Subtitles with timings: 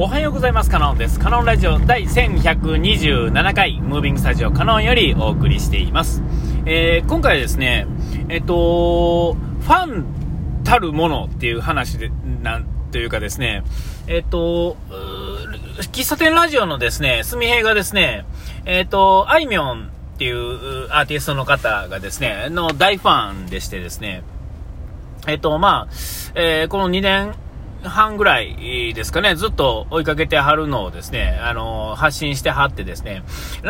[0.00, 0.70] おはようございます。
[0.70, 1.18] カノンです。
[1.18, 6.22] カノンラジオ第1127回、ムービングスタジオカノンよりお送りしています。
[6.66, 7.84] えー、今回はですね、
[8.28, 12.12] えっと、ファンたるものっていう話で、
[12.44, 13.64] なんというかですね、
[14.06, 14.76] えっと、
[15.90, 18.24] 喫茶店ラジオのですね、すみへいがですね、
[18.66, 24.22] えっと、あいみょんっていうアーティストの方がですね、の大ファンでしてですね、
[25.26, 25.94] えっと、まあ、
[26.36, 27.34] えー、この2年、
[27.82, 33.22] 半ぐらいですかね、ずっと追いかけてはるのをですね、あの、発信してはってですね、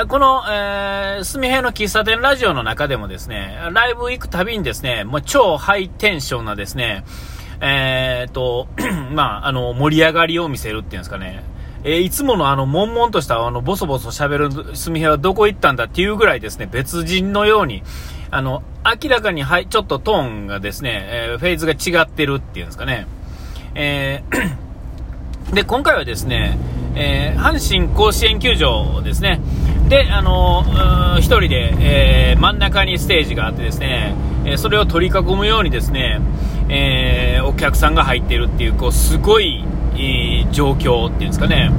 [0.08, 7.04] この、えー、すみへの喫茶店ラジオの中でもですね、ライブ行くたびにですね、もう超ハイテンションなですね、
[7.60, 8.68] えー、と、
[9.12, 11.42] まあ、あの、盛り上がりを見せるっていうんですかね、
[11.84, 17.82] えー、いつものあの、悶々としたあの、ボソボソ喋るすみへはどこ行ったんだっていうぐらいですね、別人のように、
[18.30, 23.06] あの、明らかに、はい、ちょっとトーンがですね、えー、フェーズが違ってるっていうんですかね、
[23.74, 26.58] えー、 で、今回はですね、
[26.94, 29.40] えー、阪神甲子園球場ですね。
[29.88, 36.20] で、あのー、一人で、えー、真ん中にステージがあってですね、えそれを取り囲むようにですね、
[36.68, 39.64] えお客さんが入っているっていう、こう、すごい、
[39.96, 41.72] い状況っていうんですかね。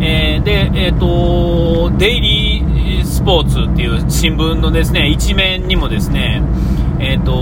[0.00, 6.42] えで、えっ、と、デイリースポーツっていう新聞のですね、一面にもですね、
[7.00, 7.32] えっ、と、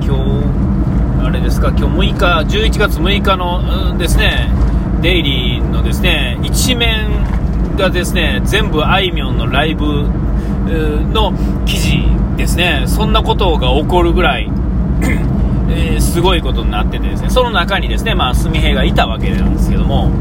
[0.00, 0.65] 今日、
[1.26, 4.48] あれですか、今日6日、11月6日の、ですね、
[5.02, 7.08] デイリーのですね、一面
[7.76, 10.08] がですね、全部あいみょんのライブ
[11.12, 11.32] の
[11.64, 12.04] 記事
[12.36, 14.48] ですね、そんなことが起こるぐらい、
[15.68, 20.12] えー、すごいことになっててですね、その中にですね、まあ、すみへがいたわけなんですけども、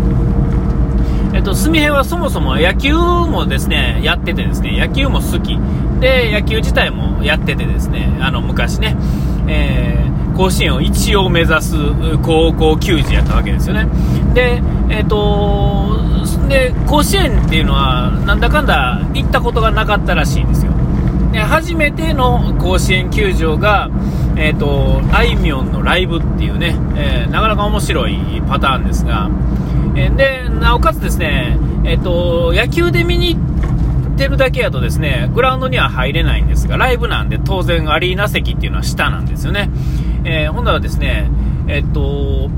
[1.36, 5.60] えっと、すみへはそもそも野球もですね、やっててですね、野球も好き。
[6.00, 8.98] で、野球自体もやっててですね、あの、昔ね、
[9.46, 11.76] えー甲子園を一応目指す
[12.22, 13.88] 高校球児やったわけですよね。
[14.34, 15.86] で、えっ、ー、と
[16.48, 20.74] で、甲子園っていうのは、なんだかんだ行ったことがなかったらしいんですよ。
[21.32, 23.90] で、初めての甲子園球場が、
[24.36, 29.30] えっ、ー、と、あいみょんのライブっていうね、えー、なかなか面白いパターンですが、
[29.96, 33.65] えで、なおかつですね、えっ、と、野球で見に行っ
[34.16, 39.70] てるだけやとですね、グラウンドには入れないんですが、ライブなんで当然アリーナ席っていうのは下なんですよね。
[40.24, 41.30] えー、ほんならですね、
[41.68, 42.50] えっと、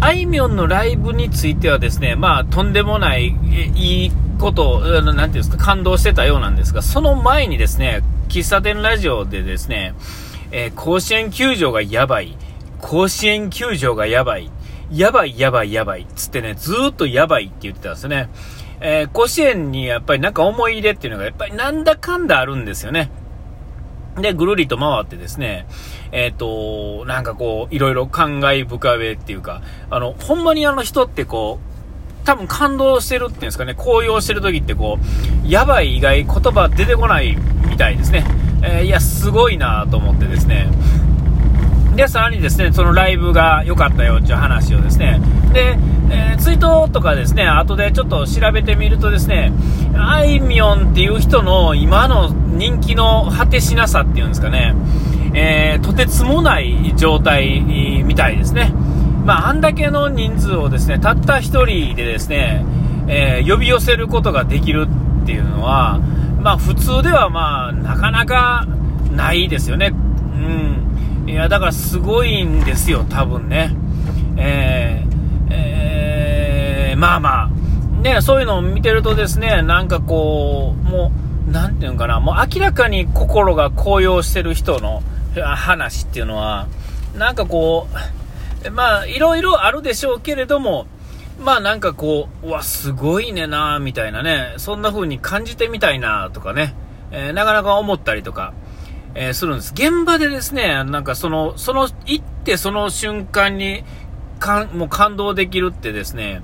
[0.00, 3.36] あいみょんのライブについてはですね、まあ、とんでもない、
[3.74, 9.94] いいこと、なんていうんですか、感動してたようなんですが、その前にですね、喫茶店ラジオでですね、
[10.50, 12.36] えー、甲子園球場がやばい、
[12.80, 14.50] 甲子園球場がやばい、
[14.92, 18.28] やばいやばいやばい、つってね、ずーっとやばいって言ってたんですよね。
[18.80, 23.10] えー、甲子園にやっぱりなんか思い入れっていうのがやっぱりなんだかんだあるんですよね。
[24.20, 25.66] で、ぐるりと回ってですね、
[26.10, 29.60] えっ、ー、と、なんかこう、いろいろ感慨深めっていうか、
[29.90, 34.98] あの、ほんまにあの人ってこう、多分感動してるっていうんですかね、高揚してる時ってこ
[35.44, 37.36] う、やばい意外言葉出てこない
[37.68, 38.24] みたいですね。
[38.62, 40.68] えー、いや、すごいなと思ってですね。
[41.94, 45.20] で、さらにですね、そのライブが良かったよっていう話をですね、
[45.52, 45.78] で、
[46.10, 49.52] えー、ツイートとかですね、後でちょっと調べてみるとですね、
[49.96, 54.74] あいみょんっていう人の今の人気の果てしなさっていうんですかね、
[55.34, 58.72] えー、とてつもない状態みたいですね。
[59.24, 62.64] まあ、あんだけの人数をですね、たった1人でですね、
[63.08, 64.86] えー、呼び寄せることができる
[65.22, 65.98] っていうのは、
[66.40, 68.66] まあ、普通ではまあ、なかなか
[69.10, 69.88] ないですよね。
[69.88, 71.28] うん。
[71.28, 73.74] いや、だからすごいんですよ、多分ね。
[74.36, 75.05] えー、
[76.96, 77.50] まあまあ、
[78.02, 81.12] ね、そういうのを見てるとですね、なんかこう、も
[81.48, 85.02] う、なんていうのかな、もう明らかに心が高揚してる人の、
[85.38, 86.66] 話っていうのは、
[87.14, 87.86] なんかこ
[88.66, 90.86] う、まあ、いろいろあるでしょうけれども、
[91.38, 96.74] まあなんかこう、うわ、すごいねなみたいなね、そんな風に感じてみたいなとかね、
[97.10, 98.54] えー、なかなか思ったりとか、
[99.14, 99.72] えー、するんです。
[99.74, 103.84] 現場でですね、なんかその、その、行ってその瞬間に、
[104.38, 106.42] かん、もう感動できるってですね、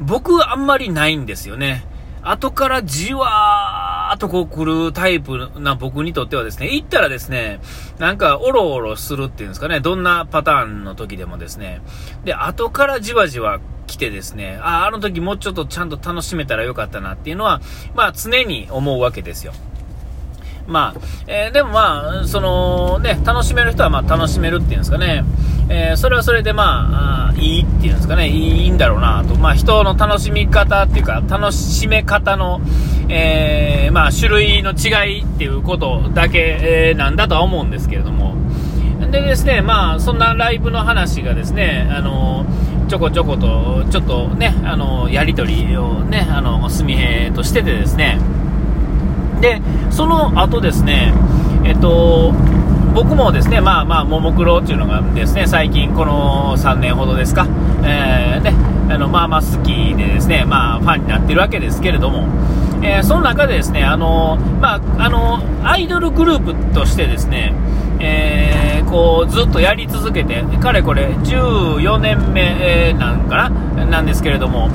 [0.00, 1.84] 僕あんまりないんですよね。
[2.22, 7.60] 後からじわーっとこう来るタイプな僕にとってはですね、行ったらですね、
[7.98, 11.82] なんかオロオロするっていうんですかね、どんなパターンの時でもですね、
[12.24, 17.60] で、後からじわじわ来てですね、ああ、あの時もうちょっとちゃんと楽しめたらよかったなっていうのは、
[17.94, 19.52] まあ常に思うわけですよ。
[20.66, 25.24] まあ、えー、でもまあ、そのね、楽しめる人はまあ楽しめるっていうんですかね。
[25.68, 29.34] えー、それはそれでまあ、あいいっていうんですかね、いいんだろうなと。
[29.34, 32.60] まあ人の楽しみ方っていうか、楽しめ方の、
[33.08, 38.34] えー、まあ種類の違いっていうことだけ、えー、なんだとは思うんですけれども。
[39.10, 42.46] でですね、まあそんなライブの話がですね、あの
[42.88, 48.18] ちょこちょこと、ちょっとね、あの、やり取りをね、あの、すみへとしててですね、
[49.40, 49.60] で、
[49.90, 51.12] その後ですね、
[51.64, 52.32] えっと、
[52.96, 57.46] 僕もですね、まあまあ、ももクロっていうのがですね、最近この3年ほどですか、
[57.84, 58.54] えー、ね、
[58.90, 62.26] あの、まあまあ好きでですね、まあファンになってるわけですけれども、
[62.82, 67.52] えー、その中でですね、あの、まあ、あの、アイドルグループとしてですね、
[68.00, 74.70] えー、こう、ずっとやり続けて、かれこれ14年目え、なんかな、なんですけれども、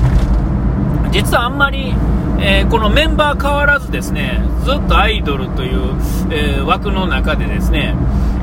[1.12, 1.94] 実はあんまり、
[2.40, 5.78] えー、このメンバー変わらずですね、ずっとアイドルという、
[6.30, 7.94] えー、枠の中でですね、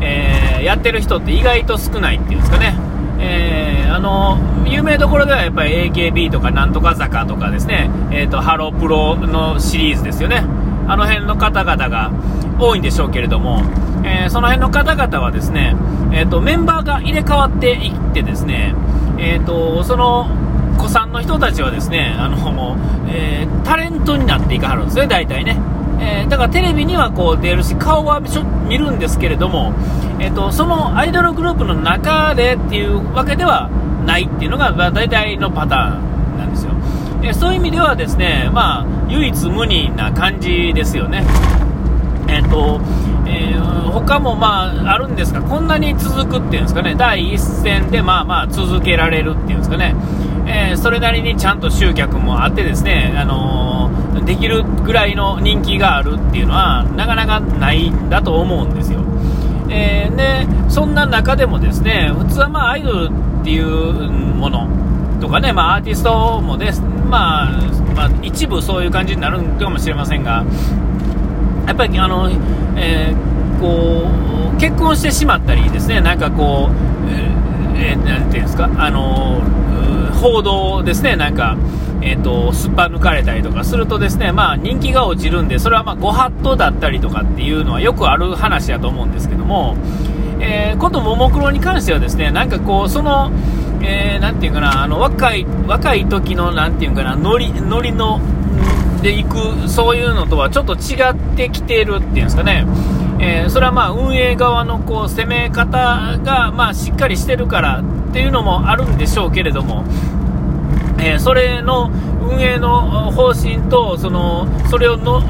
[0.02, 2.76] えー、やってる人って意外と少ないっていうんですかね。
[3.22, 10.46] えー、あの有名どころではやっぱり AKB とかなんとか坂とかですね、えーと、ハロプロのシリーズですよね、
[10.88, 12.12] あの辺の方々が
[12.60, 13.64] 多いんでしょうけれども、
[14.06, 15.76] えー、その辺の方々はですね、
[16.14, 18.76] えーと、メンバーが入れ替わっていってですね、
[19.18, 20.30] えーとその
[20.80, 22.78] 子さんの人たちはですね、あの、
[23.10, 25.58] えー、タレントになっていかはるんですね、大体ね。
[26.00, 28.22] えー、だからテレビにはこう出るし、顔は
[28.68, 29.74] 見るんですけれども、
[30.20, 33.70] えーと、そのアイドルグループの中でっていうわけでは
[34.06, 36.72] ないっていうのが、まあ、大体のパターンなんですよ。
[37.22, 41.26] えー、そういう意味ではですね、まあ、唯一無二な感じですよね。
[42.30, 42.80] えっ、ー、と、
[43.28, 43.54] え、
[43.92, 49.96] 他もまああるんですが、こんなに続くっていうんですかね、第一線でまあまあ続けられるっていうんですかね、
[50.52, 59.02] えー、それなりにちゃんと集客もあってですね、あのー、できるぐらいの人気があるっていうのはなかなかないんだと思うんですよ。
[59.70, 63.10] えー、でそんな中でもですね普通はまあアイドル
[63.42, 64.68] っていうもの
[65.22, 67.62] とかね、まあ、アーティストもです、まあ、
[67.96, 70.44] まあ、一部そういう感じになるかもしれませんが
[71.68, 72.28] やっぱりあの、
[72.76, 74.10] えー、こ
[74.56, 77.10] う結婚してしまったりですねなんかこう、
[77.78, 79.42] えー、なんていうんですかあの
[80.20, 81.58] 報道ですね、なんか、
[82.02, 89.76] えーと、すっぱ抜かれたりとかするとですね、まあ、人気が落ちるんで、それはまご法度だったりとかっていうのはよくある話だと思うんですけども、
[90.40, 93.32] えー、ことももクロに関してはですね、なんかこう、その、
[93.82, 98.20] えー、なんていうかな、あの若い若い時のなんていうかな、ノリノリの
[99.02, 102.66] で行く、そういうのとはちょっと違ってきてるっていうんですかね。
[103.20, 109.84] えー、それはまあ運営側のこう攻め方がまあしっかりしてるからっていうのもあるんでしょうけれども、
[111.00, 111.92] えー、それの
[112.22, 115.22] 運営の方針とそのそれをの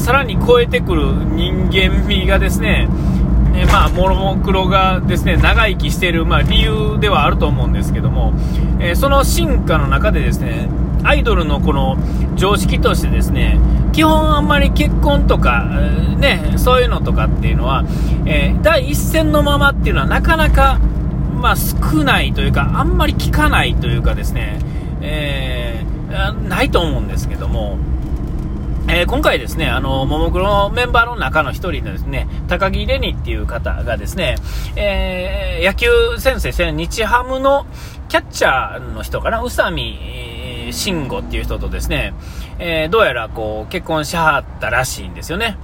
[0.00, 2.88] さらに超えてくる人間味がですね、
[3.54, 8.32] えまあ、もろもクロがですね長生きしている、まあ、理由ではあると思うんですけども、
[8.80, 10.68] えー、その進化の中でですね
[11.04, 11.96] アイドルのこの
[12.36, 13.58] 常識としてですね
[13.92, 15.68] 基本あんまり結婚とか、
[16.16, 17.84] ね、そういうのとかっていうのは、
[18.24, 20.78] えー、第一線のままっていうのはなかなか
[21.42, 24.60] まあ、少ないというか、あんまり聞かないというかですね、
[25.00, 27.78] えー、ないと思うんですけども、
[28.88, 34.36] えー、今回ですね、あの、ももクロのメンバーの中の一人のですね、高木レニっていう方がですね、
[34.76, 37.66] えー、野球先生、日ハムの
[38.08, 42.14] キャッチャーの人かな、宇佐美慎吾っていう人とですね、
[42.60, 45.56] えー、どうやらこう、結婚しはったらしいんですよね。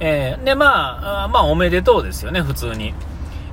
[0.00, 2.94] え、で、まあ、まあ、おめでとうですよね、普通に。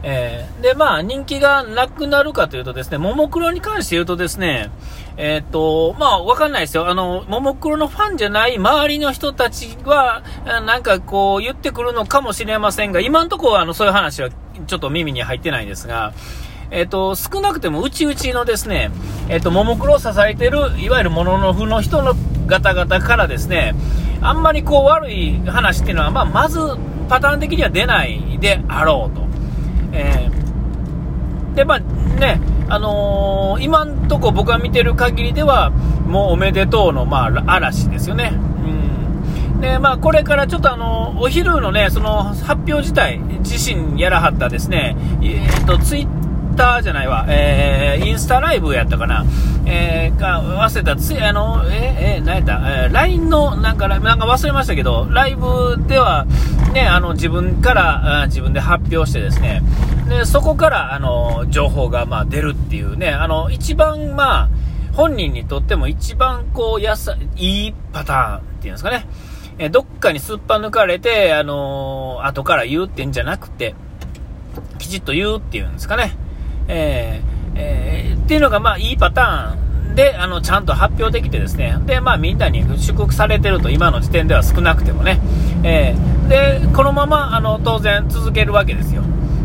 [0.06, 4.70] えー、で、まあ、人気がなくなるかというとですね、ももクロに関して言うとですね、
[5.16, 6.90] えっ、と、まあ、わかんないですよ。
[6.90, 10.24] あの、ももクロのファンじゃない周りの人たちは、
[10.66, 14.30] なんかこう、言ってくるのかもしれませんが、今のところ、あの、そういう話は
[14.68, 16.14] ちょっと耳に入ってないんですが、
[16.70, 18.92] えっ、と、少なくてもうちうちのですね、
[19.30, 22.16] えっ、と、ももクロを支えてる、いわゆるもののふの人の
[22.48, 23.74] 方々からですね、
[24.22, 26.60] あんまりこう悪い話っていうのは、まあ、まず
[27.10, 29.33] パターン的には出ないであろうと。
[29.94, 38.34] えー、で、まあね、あのー、今んとこ僕が見てる限りでは、もうおめでとうの、まあ、嵐ですよね。
[38.34, 39.62] うん。
[39.62, 46.23] で、まあ、これからちょっとあの、お昼のね、その発表自体、自身やらはったですね、えっ、ー、と、ツイッ
[46.56, 49.26] ターじゃないわ、えー、インスタライブやったかな、
[49.66, 56.26] えー、か忘れた、つあの、えー、えー、何やった、えー、LINE の、なんか、なんか忘れましたけど、ライブでは、
[56.74, 59.62] ね、あの、自分から、自分で発表してですね、
[60.08, 64.50] で、そこから、あの、情報が、まあ、出るっていうね、あの、一番、まあ、
[64.94, 69.06] 本人にとっても一番、こう、やさ、いいパターンっていうんですかね、
[69.60, 73.76] えどっかにすっぱ抜かれて、あの後から言うってんじゃなくて、
[74.80, 76.16] きちっと言うっていうんですかね。
[76.68, 85.20] えー、えー、っていうのが、まあ、いいパターンで、あの、ちゃんと発表できてですね、で、まあ、みんなに祝福されてると、今の時点では少なくてもね、
[85.64, 89.04] えー、で、このまま、あの、当然続けるわけですよ。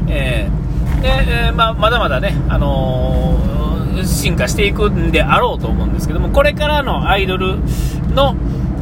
[0.09, 3.39] えー、で、えー、まあ、まだまだね、あの
[4.05, 7.59] 進化していくんであろうと思うんですけども、これからのアイドル
[8.15, 8.35] の、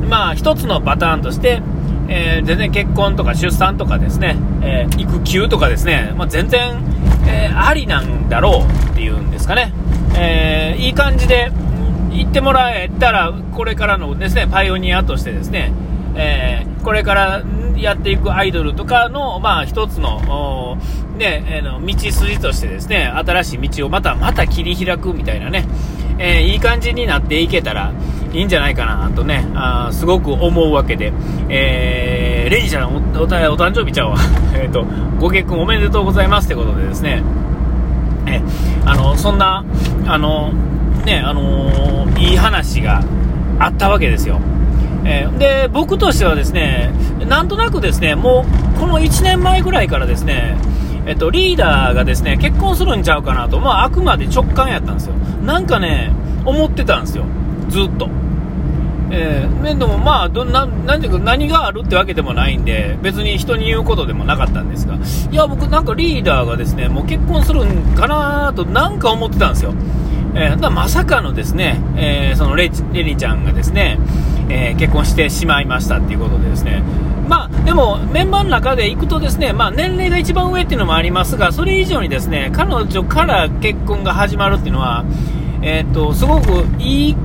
[0.09, 1.63] まあ、一つのパターンとして、
[2.09, 6.83] えー、全然結婚とか出産とかですね、えー、育休とかですね、まあ、全然、
[7.27, 9.73] えー、ありなんだろうっていうんですかね、
[10.19, 11.51] えいい感じで
[12.11, 15.73] 言ってもらえたら、これからのですね、パイオニアとしてですね、
[16.15, 17.43] えこれから
[17.77, 20.79] やっていくアイドルとかの、まあ、一つの、
[21.19, 25.67] ね、あの道筋としてですね、新しい道をまた、また切り開くみたいなね、
[26.19, 27.93] えー、いい感じになっていけたら
[28.33, 31.13] いいんじゃないかなとね、あすごく思うわけで、
[31.49, 34.17] えー、レイちゃんおおお誕生日ちゃうわ。
[34.55, 34.85] えっと、
[35.19, 37.23] ご結婚おめでとうございますってことでですね、
[38.27, 38.41] え
[38.85, 39.65] あの、そんな、
[40.07, 40.53] あの、
[41.05, 43.01] ね、あのいい話が
[43.61, 44.41] あったわけですよ。
[45.05, 46.91] えー、で僕としてはですね
[47.29, 48.45] なんとなくですねも
[48.77, 50.57] うこの1年前ぐらいからですね
[51.07, 56.11] えっと、リーダーがですね結婚するんちゃうかなと、まあ、あくまで直感やったんですよ、なんかね、
[56.45, 57.25] 思ってたんですよ、
[57.69, 58.09] ずっと。
[59.19, 64.99] えー、でもまあどななんていうか何があるってわけでもないんで別に人に言うことでもなかったんですが。
[65.31, 69.75] いや僕なんかリーダーがですねもう結婚するんかなとなんか思ってたんですよ、
[70.35, 73.99] えー、だまさかのですね、えー、そのレレリちゃんがですね、
[74.49, 76.83] え結婚してしまいましたっていうことでですね。
[77.29, 85.05] まあ、でもメンバーの中で行くとですね、まあ、年齢が一番上っていうのもありますが、それ以上にですね、彼女から結婚が始まるっていうのは、
[85.63, 87.17] えー、っと、すごくいい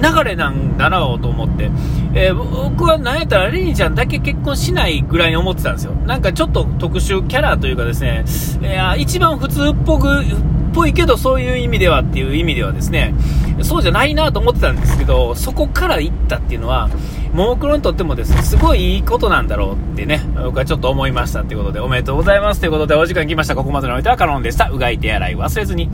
[0.00, 1.70] 流れなんだなと思って、
[2.14, 5.92] えー、僕はなんやったらレニちゃんだけ結婚しないぐらいに思ってたんですよ。
[5.92, 8.24] なんかちょっと特殊キャラというかですね、
[8.62, 10.24] えー、一番普通っぽく、
[10.72, 13.14] ぽいけどそういう意味ではっていう意味ではですね、
[13.62, 16.88] そうじゃないなと思ってたんですけど、そこから行ったっていうのは、
[17.32, 23.54] ももクロにとってもですね、すごいいいことなんだろうってね、僕はちょっと思いましたということで、おめでとうございますということで、お時間来ました。
[23.54, 24.68] ここまでのおいてはカノンでした。
[24.70, 25.90] うがい手洗い忘れずに、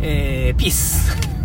[0.00, 1.35] えー、ピース。